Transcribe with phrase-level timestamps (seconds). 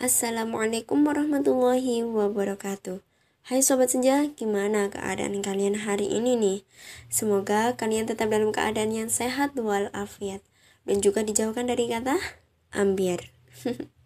[0.00, 3.04] Assalamualaikum warahmatullahi wabarakatuh.
[3.44, 6.58] Hai Sobat Senja, gimana keadaan kalian hari ini nih?
[7.12, 10.40] Semoga kalian tetap dalam keadaan yang sehat walafiat
[10.88, 12.16] dan juga dijauhkan dari kata
[12.72, 13.28] ambiar.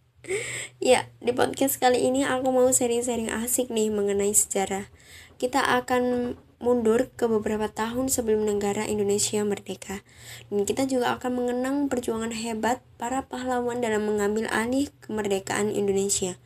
[0.83, 4.90] ya, di podcast kali ini aku mau sharing-sharing asik nih mengenai sejarah.
[5.38, 6.35] Kita akan
[6.65, 10.01] mundur ke beberapa tahun sebelum negara Indonesia merdeka.
[10.49, 16.41] Dan kita juga akan mengenang perjuangan hebat para pahlawan dalam mengambil alih kemerdekaan Indonesia.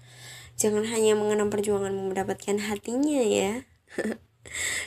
[0.59, 3.63] Jangan hanya mengenang perjuangan mendapatkan hatinya ya.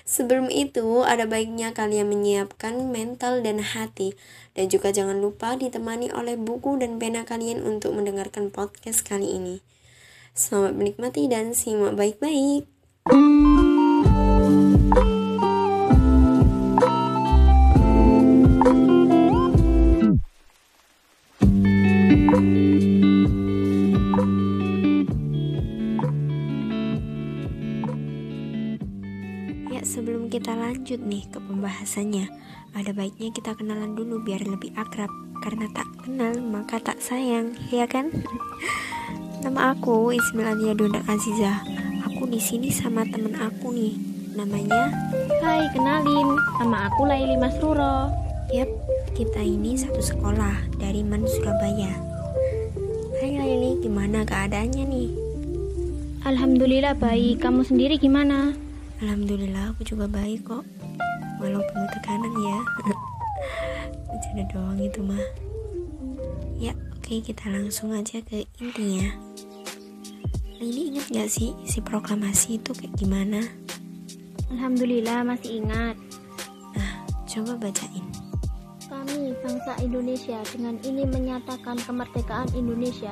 [0.03, 4.19] Sebelum itu, ada baiknya kalian menyiapkan mental dan hati.
[4.51, 9.63] Dan juga jangan lupa ditemani oleh buku dan pena kalian untuk mendengarkan podcast kali ini.
[10.35, 12.67] Selamat menikmati dan simak baik-baik.
[29.91, 32.31] Sebelum kita lanjut nih ke pembahasannya,
[32.71, 35.11] ada baiknya kita kenalan dulu biar lebih akrab.
[35.43, 38.07] Karena tak kenal maka tak sayang, ya kan?
[39.43, 41.59] Nama aku Ismail Adia Aziza.
[42.07, 43.97] Aku di sini sama temen aku nih.
[44.31, 44.93] Namanya
[45.43, 46.39] Hai, kenalin.
[46.61, 48.13] Nama aku Laili Masruro.
[48.53, 48.69] Yap,
[49.17, 52.10] kita ini satu sekolah dari Man Surabaya.
[53.21, 55.09] Hai Laili, gimana keadaannya nih?
[56.25, 57.45] Alhamdulillah baik.
[57.45, 58.57] Kamu sendiri gimana?
[58.97, 60.65] Alhamdulillah aku juga baik kok
[61.37, 62.59] Walau penuh tekanan ya
[64.09, 65.21] Bercanda doang itu mah
[66.57, 69.13] Ya oke okay, kita langsung aja ke intinya
[70.57, 73.45] ini ingat gak sih si proklamasi itu kayak gimana?
[74.49, 75.93] Alhamdulillah masih ingat
[76.73, 78.10] Nah coba bacain
[79.01, 83.09] Kami bangsa Indonesia dengan ini menyatakan kemerdekaan Indonesia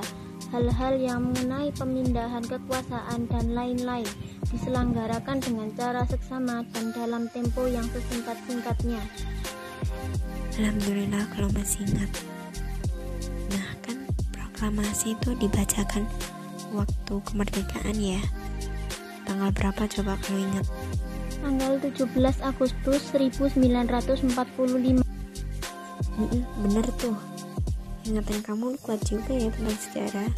[0.53, 4.05] hal-hal yang mengenai pemindahan kekuasaan dan lain-lain
[4.53, 9.01] diselenggarakan dengan cara seksama dan dalam tempo yang sesingkat-singkatnya.
[10.61, 12.11] Alhamdulillah kalau masih ingat.
[13.49, 13.97] Nah kan
[14.29, 16.05] proklamasi itu dibacakan
[16.69, 18.21] waktu kemerdekaan ya.
[19.25, 20.69] Tanggal berapa coba kalau ingat?
[21.41, 22.13] Tanggal 17
[22.45, 25.08] Agustus 1945.
[26.59, 27.15] Bener tuh.
[28.03, 30.31] Ingatan kamu kuat juga ya tentang sejarah.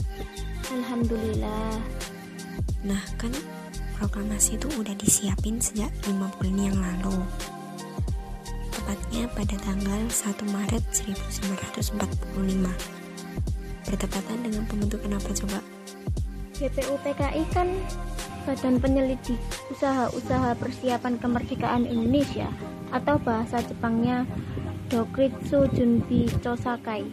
[0.69, 1.81] Alhamdulillah.
[2.85, 3.33] Nah kan
[3.97, 7.25] proklamasi itu udah disiapin sejak 5 bulan yang lalu.
[8.73, 12.73] Tepatnya pada tanggal 1 Maret 1945
[13.85, 15.61] bertepatan dengan pembentukan apa coba?
[16.57, 17.69] BPUPKI kan
[18.45, 19.37] Badan Penyelidik
[19.69, 22.49] Usaha-Usaha Persiapan Kemerdekaan Indonesia
[22.89, 24.25] atau bahasa Jepangnya
[24.91, 27.07] Dokritsu Junbi Chosakai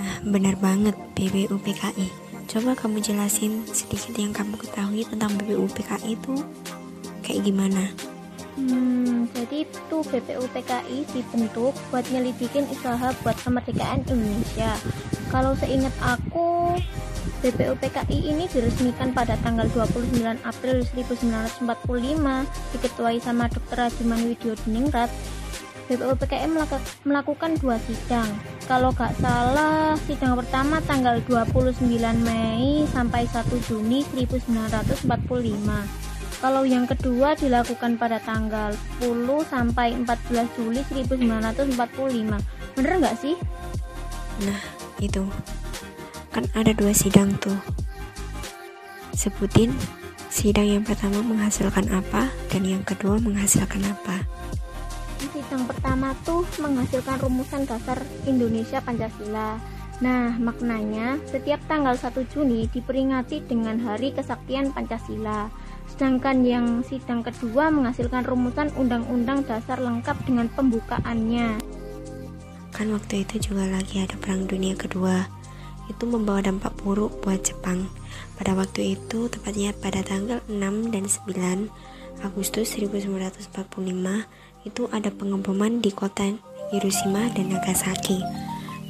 [0.00, 2.08] Nah, benar banget BBUPKI.
[2.48, 6.34] Coba kamu jelasin sedikit yang kamu ketahui tentang BBUPKI itu
[7.20, 7.92] kayak gimana?
[8.56, 14.74] Hmm, jadi itu BPUPKI dibentuk buat nyelidikin usaha buat kemerdekaan Indonesia.
[15.30, 16.74] Kalau seingat aku,
[17.40, 21.68] BPUPKI ini diresmikan pada tanggal 29 April 1945,
[22.74, 23.76] diketuai sama Dr.
[23.86, 25.10] Rajiman Widyodiningrat
[25.90, 26.46] BPUPKI
[27.02, 28.30] melakukan dua sidang.
[28.70, 31.82] Kalau gak salah, sidang pertama tanggal 29
[32.22, 35.10] Mei sampai 1 Juni 1945.
[36.38, 38.70] Kalau yang kedua dilakukan pada tanggal
[39.02, 41.74] 10 sampai 14 Juli 1945.
[42.78, 43.34] Bener nggak sih?
[44.46, 44.62] Nah,
[45.02, 45.26] itu.
[46.30, 47.58] Kan ada dua sidang tuh.
[49.10, 49.74] Sebutin
[50.30, 54.22] sidang yang pertama menghasilkan apa dan yang kedua menghasilkan apa
[55.28, 59.60] sidang pertama tuh menghasilkan rumusan dasar Indonesia Pancasila.
[60.00, 65.52] Nah, maknanya setiap tanggal 1 Juni diperingati dengan Hari Kesaktian Pancasila.
[65.92, 71.60] Sedangkan yang sidang kedua menghasilkan rumusan Undang-Undang Dasar lengkap dengan pembukaannya.
[72.72, 75.28] Kan waktu itu juga lagi ada Perang Dunia Kedua.
[75.92, 77.84] Itu membawa dampak buruk buat Jepang.
[78.40, 81.68] Pada waktu itu, tepatnya pada tanggal 6 dan 9
[82.20, 83.48] Agustus 1945,
[84.68, 86.28] itu ada pengeboman di kota
[86.68, 88.20] Hiroshima dan Nagasaki.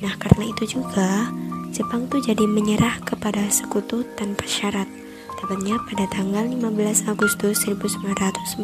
[0.02, 1.30] Nah, karena itu juga
[1.70, 4.90] Jepang tuh jadi menyerah kepada sekutu tanpa syarat.
[5.38, 8.58] Tepatnya pada tanggal 15 Agustus 1945,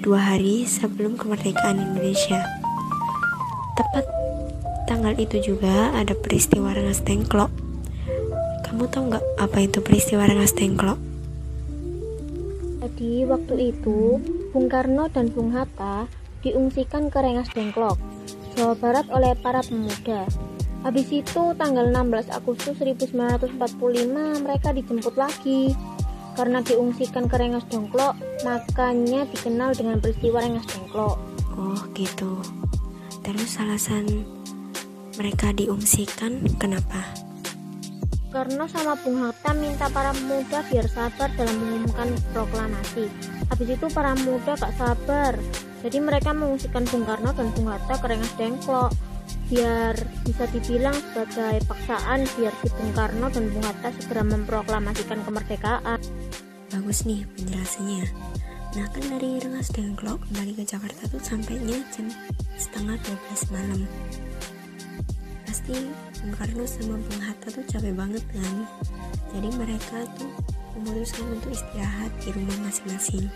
[0.00, 2.40] dua hari sebelum kemerdekaan Indonesia.
[3.76, 4.08] Tepat
[4.88, 7.52] tanggal itu juga ada peristiwa Rengas Dengklok.
[8.64, 11.11] Kamu tahu nggak apa itu peristiwa Rengas Dengklok?
[12.82, 14.18] Jadi waktu itu
[14.50, 16.10] Bung Karno dan Bung Hatta
[16.42, 17.94] diungsikan ke Rengas Dengklok,
[18.58, 20.26] Jawa Barat oleh para pemuda.
[20.82, 25.78] Habis itu tanggal 16 Agustus 1945 mereka dijemput lagi.
[26.32, 31.16] Karena diungsikan ke Rengas Dongklok, makanya dikenal dengan peristiwa Rengas Dongklok.
[31.54, 32.40] Oh gitu.
[33.22, 34.26] Terus alasan
[35.20, 37.04] mereka diungsikan kenapa?
[38.32, 43.12] Karena sama Bung Hatta minta para pemuda biar sabar dalam mengumumkan proklamasi.
[43.52, 45.36] Habis itu para pemuda gak sabar.
[45.84, 48.96] Jadi mereka mengungsikan Bung Karno dan Bung Hatta ke Rengas Dengklok
[49.52, 49.92] biar
[50.24, 56.00] bisa dibilang sebagai paksaan biar si Bung Karno dan Bung Hatta segera memproklamasikan kemerdekaan.
[56.72, 58.04] Bagus nih penjelasannya.
[58.72, 62.08] Nah kan dari Rengas Dengklok kembali ke Jakarta tuh sampainya jam
[62.56, 63.84] setengah 12 malam
[65.62, 65.86] pasti
[66.26, 68.66] Bung sama Bung tuh capek banget kan?
[69.30, 70.30] Jadi mereka tuh
[70.74, 73.30] memutuskan untuk istirahat di rumah masing-masing.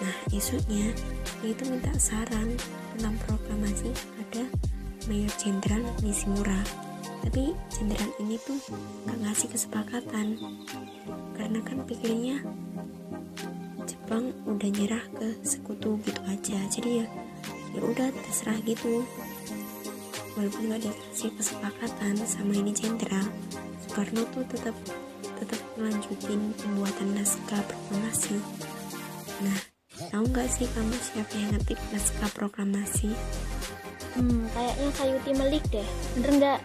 [0.00, 0.96] Nah esoknya
[1.44, 2.56] dia itu minta saran
[2.96, 4.48] tentang proklamasi pada
[5.12, 6.56] Mayor Jenderal Nishimura.
[7.20, 8.56] Tapi jenderal ini tuh
[9.04, 10.40] gak ngasih kesepakatan.
[11.36, 12.40] Karena kan pikirnya
[13.84, 16.58] Jepang udah nyerah ke sekutu gitu aja.
[16.72, 17.06] Jadi ya
[17.76, 19.04] ya udah terserah gitu
[20.38, 23.26] walaupun gak dikasih kesepakatan sama ini jenderal
[23.82, 24.76] Soekarno tuh tetap
[25.42, 28.38] tetap melanjutin pembuatan naskah proklamasi.
[29.42, 29.58] Nah
[30.14, 33.10] tahu nggak sih kamu siapa yang ngetik naskah proklamasi?
[34.14, 35.88] Hmm kayaknya Sayuti Melik deh.
[36.14, 36.60] Bener nggak?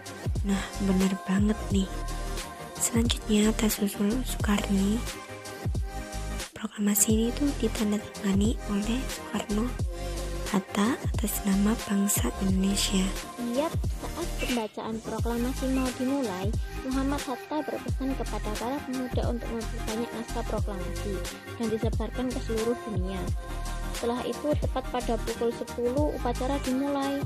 [0.46, 1.90] Nah bener banget nih.
[2.78, 5.02] Selanjutnya tes susul Soekarni.
[6.54, 9.66] Proklamasi ini tuh ditandatangani oleh Soekarno
[10.54, 13.33] Hatta atas nama bangsa Indonesia.
[13.54, 13.70] Iya,
[14.02, 16.50] saat pembacaan proklamasi mau dimulai,
[16.82, 21.14] Muhammad Hatta berpesan kepada para pemuda untuk memperbanyak naskah proklamasi
[21.62, 23.22] dan disebarkan ke seluruh dunia.
[23.94, 27.22] Setelah itu, tepat pada pukul 10, upacara dimulai.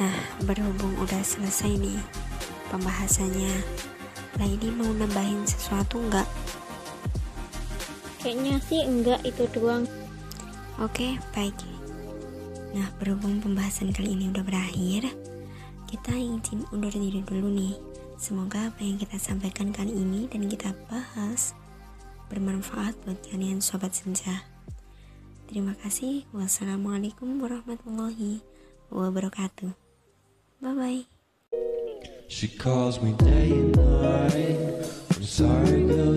[0.00, 0.16] Nah,
[0.48, 2.00] berhubung udah selesai nih
[2.72, 3.52] pembahasannya,
[4.40, 6.28] ini mau nambahin sesuatu nggak?
[8.24, 9.84] Kayaknya sih enggak itu doang.
[10.80, 11.77] Oke, baik.
[12.76, 15.08] Nah, berhubung pembahasan kali ini udah berakhir,
[15.88, 17.74] kita izin undur diri dulu nih.
[18.18, 21.54] Semoga apa yang kita sampaikan kali ini dan kita bahas
[22.28, 24.44] bermanfaat buat kalian sobat senja.
[25.48, 26.28] Terima kasih.
[26.34, 28.44] Wassalamualaikum warahmatullahi
[28.92, 29.72] wabarakatuh.
[30.60, 31.02] Bye bye.
[32.28, 34.84] She calls me day and night.
[35.16, 36.08] I'm sorry, girl.